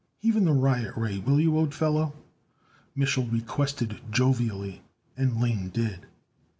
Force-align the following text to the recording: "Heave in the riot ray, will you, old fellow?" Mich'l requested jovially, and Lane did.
"Heave 0.17 0.37
in 0.37 0.45
the 0.45 0.51
riot 0.51 0.95
ray, 0.97 1.19
will 1.19 1.39
you, 1.39 1.55
old 1.55 1.75
fellow?" 1.75 2.15
Mich'l 2.95 3.31
requested 3.31 4.01
jovially, 4.09 4.81
and 5.15 5.39
Lane 5.39 5.69
did. 5.69 6.07